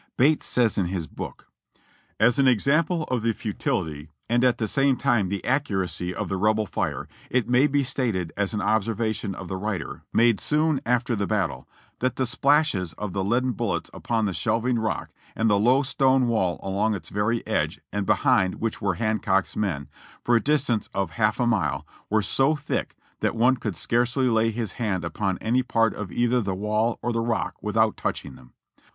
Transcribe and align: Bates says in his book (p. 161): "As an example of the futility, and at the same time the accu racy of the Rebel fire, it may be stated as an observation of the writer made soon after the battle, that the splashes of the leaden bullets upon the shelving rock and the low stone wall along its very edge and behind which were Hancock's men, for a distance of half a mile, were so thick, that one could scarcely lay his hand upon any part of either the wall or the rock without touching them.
Bates 0.17 0.47
says 0.47 0.79
in 0.79 0.87
his 0.87 1.05
book 1.05 1.45
(p. 1.77 1.81
161): 2.25 2.27
"As 2.27 2.39
an 2.39 2.47
example 2.51 3.03
of 3.15 3.21
the 3.21 3.33
futility, 3.33 4.09
and 4.27 4.43
at 4.43 4.57
the 4.57 4.67
same 4.67 4.97
time 4.97 5.29
the 5.29 5.41
accu 5.45 5.79
racy 5.79 6.11
of 6.11 6.27
the 6.27 6.37
Rebel 6.37 6.65
fire, 6.65 7.07
it 7.29 7.47
may 7.47 7.67
be 7.67 7.83
stated 7.83 8.33
as 8.35 8.55
an 8.55 8.61
observation 8.61 9.35
of 9.35 9.47
the 9.47 9.57
writer 9.57 10.01
made 10.11 10.39
soon 10.39 10.81
after 10.87 11.15
the 11.15 11.27
battle, 11.27 11.69
that 11.99 12.15
the 12.15 12.25
splashes 12.25 12.93
of 12.93 13.13
the 13.13 13.23
leaden 13.23 13.51
bullets 13.51 13.91
upon 13.93 14.25
the 14.25 14.33
shelving 14.33 14.79
rock 14.79 15.11
and 15.35 15.51
the 15.51 15.59
low 15.59 15.83
stone 15.83 16.27
wall 16.27 16.59
along 16.63 16.95
its 16.95 17.09
very 17.09 17.45
edge 17.45 17.79
and 17.93 18.07
behind 18.07 18.55
which 18.55 18.81
were 18.81 18.95
Hancock's 18.95 19.55
men, 19.55 19.87
for 20.23 20.35
a 20.35 20.41
distance 20.41 20.89
of 20.95 21.11
half 21.11 21.39
a 21.39 21.45
mile, 21.45 21.85
were 22.09 22.23
so 22.23 22.55
thick, 22.55 22.95
that 23.19 23.35
one 23.35 23.55
could 23.55 23.75
scarcely 23.75 24.29
lay 24.29 24.49
his 24.49 24.71
hand 24.71 25.05
upon 25.05 25.37
any 25.41 25.61
part 25.61 25.93
of 25.93 26.11
either 26.11 26.41
the 26.41 26.55
wall 26.55 26.97
or 27.03 27.13
the 27.13 27.19
rock 27.21 27.57
without 27.61 27.95
touching 27.97 28.33
them. 28.33 28.53